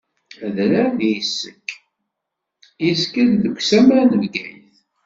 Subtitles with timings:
[0.45, 1.67] Adrar n Yisek
[2.85, 4.73] yezga-d deg usammar n Bgayet.